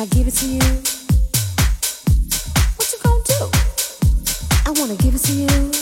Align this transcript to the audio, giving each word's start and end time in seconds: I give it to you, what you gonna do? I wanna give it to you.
I 0.00 0.06
give 0.06 0.28
it 0.28 0.34
to 0.34 0.46
you, 0.46 0.60
what 2.76 2.92
you 2.92 2.98
gonna 3.02 3.20
do? 3.24 3.50
I 4.64 4.70
wanna 4.78 4.94
give 4.94 5.16
it 5.16 5.22
to 5.22 5.32
you. 5.32 5.77